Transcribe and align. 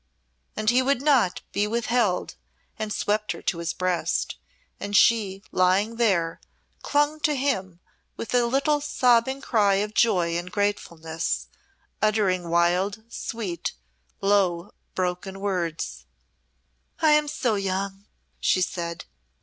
And 0.55 0.71
he 0.71 0.81
would 0.81 1.03
not 1.03 1.41
be 1.51 1.67
withheld 1.67 2.33
and 2.79 2.91
swept 2.91 3.33
her 3.33 3.41
to 3.43 3.59
his 3.59 3.71
breast, 3.71 4.35
and 4.79 4.97
she, 4.97 5.43
lying 5.51 5.97
there, 5.97 6.41
clung 6.81 7.19
to 7.19 7.35
him 7.35 7.79
with 8.17 8.33
a 8.33 8.47
little 8.47 8.81
sobbing 8.81 9.41
cry 9.41 9.75
of 9.75 9.93
joy 9.93 10.35
and 10.39 10.51
gratefulness, 10.51 11.49
uttering 12.01 12.49
wild, 12.49 13.03
sweet, 13.09 13.73
low, 14.21 14.71
broken 14.95 15.39
words. 15.39 16.05
"I 16.99 17.11
am 17.11 17.27
so 17.27 17.53
young," 17.53 18.05
she 18.39 18.59
said. 18.61 19.05